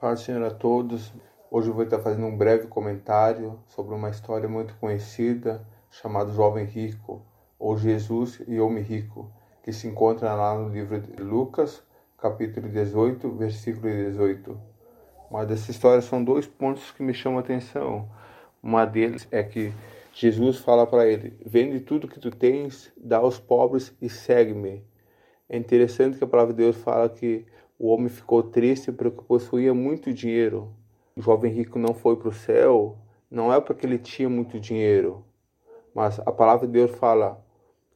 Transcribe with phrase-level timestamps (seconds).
[0.00, 1.12] Paz Senhor a todos.
[1.50, 6.64] Hoje eu vou estar fazendo um breve comentário sobre uma história muito conhecida chamada Jovem
[6.64, 7.20] Rico,
[7.58, 9.30] ou Jesus e Homem Rico,
[9.62, 11.82] que se encontra lá no livro de Lucas,
[12.16, 14.58] capítulo 18, versículo 18.
[15.30, 18.08] Mas dessa história são dois pontos que me chamam a atenção.
[18.62, 19.70] Uma deles é que
[20.14, 24.82] Jesus fala para ele: Vende tudo que tu tens, dá aos pobres e segue-me.
[25.46, 27.44] É interessante que a palavra de Deus fala que
[27.80, 30.68] o homem ficou triste porque possuía muito dinheiro.
[31.16, 32.98] O jovem rico não foi para o céu,
[33.30, 35.24] não é porque ele tinha muito dinheiro,
[35.94, 37.42] mas a palavra de Deus fala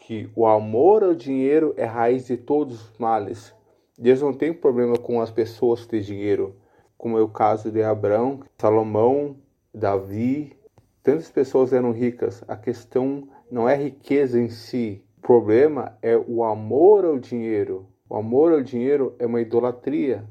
[0.00, 3.54] que o amor ao dinheiro é raiz de todos os males.
[3.96, 6.56] Deus não tem problema com as pessoas ter dinheiro,
[6.96, 9.36] como é o caso de Abraão, Salomão,
[9.72, 10.56] Davi.
[11.04, 12.42] Tantas pessoas eram ricas.
[12.48, 17.86] A questão não é riqueza em si, o problema é o amor ao dinheiro.
[18.10, 20.24] O amor ao dinheiro é uma idolatria.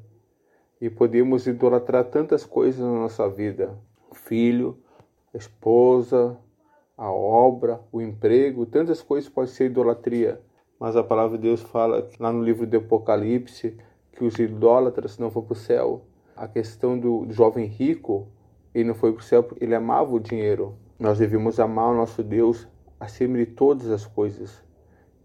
[0.82, 3.78] E podemos idolatrar tantas coisas na nossa vida:
[4.10, 4.78] o filho,
[5.34, 6.38] a esposa,
[6.98, 10.42] a obra, o emprego, tantas coisas podem ser idolatria.
[10.80, 13.78] Mas a palavra de Deus fala lá no livro do Apocalipse
[14.12, 16.06] que os idólatras não vão para o céu.
[16.36, 18.28] A questão do jovem rico,
[18.74, 20.76] ele não foi para o céu porque ele amava o dinheiro.
[21.00, 22.68] Nós devemos amar o nosso Deus
[23.00, 24.67] acima de todas as coisas.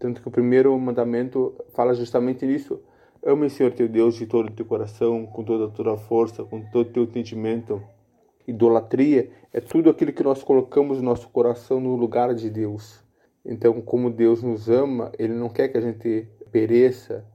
[0.03, 2.77] Tanto que o primeiro mandamento fala justamente nisso.
[3.25, 6.43] Ame o Senhor teu Deus de todo o teu coração, com toda a tua força,
[6.43, 7.81] com todo o teu entendimento.
[8.45, 13.01] Idolatria é tudo aquilo que nós colocamos no nosso coração no lugar de Deus.
[13.45, 17.25] Então, como Deus nos ama, Ele não quer que a gente pereça.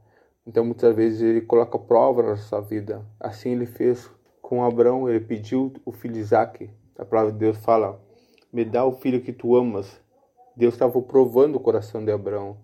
[0.47, 3.03] Então, muitas vezes, Ele coloca prova na nossa vida.
[3.19, 4.11] Assim Ele fez
[4.43, 6.69] com Abraão, Ele pediu o filho Isaac.
[6.99, 7.99] A palavra de Deus fala,
[8.53, 10.07] me dá o filho que tu amas.
[10.59, 12.57] Deus estava provando o coração de Abraão.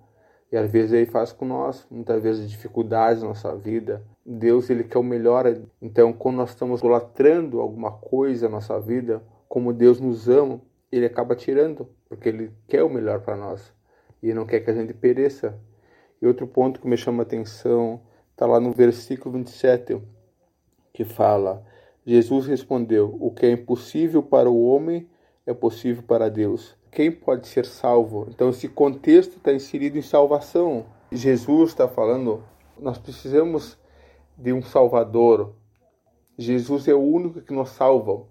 [0.50, 4.04] E às vezes ele faz com nós, muitas vezes dificuldades na nossa vida.
[4.26, 5.44] Deus ele quer o melhor.
[5.80, 11.06] Então, quando nós estamos idolatrando alguma coisa na nossa vida, como Deus nos ama, ele
[11.06, 13.72] acaba tirando, porque ele quer o melhor para nós.
[14.20, 15.56] E não quer que a gente pereça.
[16.20, 18.00] E outro ponto que me chama a atenção
[18.32, 20.02] está lá no versículo 27,
[20.92, 21.64] que fala:
[22.04, 25.08] Jesus respondeu: O que é impossível para o homem
[25.46, 28.28] é possível para Deus quem pode ser salvo.
[28.30, 30.86] Então, esse contexto está inserido em salvação.
[31.10, 32.44] Jesus está falando,
[32.78, 33.76] nós precisamos
[34.38, 35.54] de um Salvador.
[36.38, 38.22] Jesus é o único que nos salva.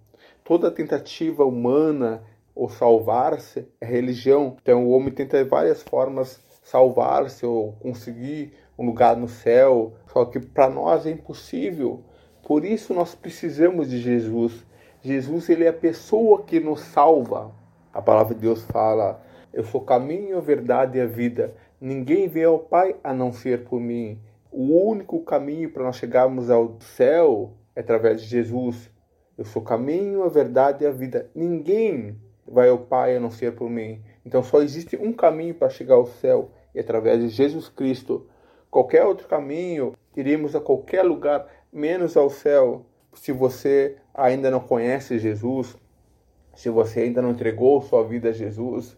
[0.46, 2.24] Toda tentativa humana
[2.56, 4.56] ou salvar-se é religião.
[4.62, 9.94] Então, o homem tenta de várias formas salvar-se ou conseguir um lugar no céu.
[10.07, 12.01] Só que para nós é impossível.
[12.47, 14.66] Por isso nós precisamos de Jesus.
[15.01, 17.62] Jesus ele é a pessoa que nos salva.
[17.94, 19.22] A palavra de Deus fala:
[19.54, 21.54] Eu sou caminho, a verdade e a vida.
[21.80, 24.20] Ninguém vê ao Pai a não ser por mim.
[24.52, 28.90] O único caminho para nós chegarmos ao céu é através de Jesus.
[29.38, 31.30] Eu sou caminho, a verdade e a vida.
[31.36, 32.18] Ninguém
[32.48, 34.02] vai ao Pai a não ser por mim.
[34.25, 38.28] Então só existe um caminho para chegar ao céu e é através de Jesus Cristo.
[38.72, 42.86] Qualquer outro caminho, iremos a qualquer lugar, menos ao céu.
[43.14, 45.78] Se você ainda não conhece Jesus,
[46.53, 48.97] se você ainda não entregou sua vida a Jesus,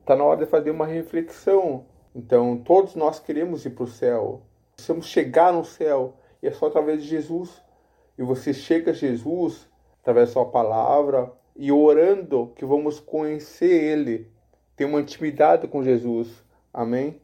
[0.00, 1.86] está na hora de fazer uma reflexão.
[2.14, 4.42] Então, todos nós queremos ir para o céu,
[4.74, 7.62] precisamos chegar no céu, e é só através de Jesus.
[8.18, 9.68] E você chega a Jesus
[10.00, 14.30] através da sua palavra e orando que vamos conhecer Ele,
[14.76, 16.44] ter uma intimidade com Jesus.
[16.72, 17.20] Amém?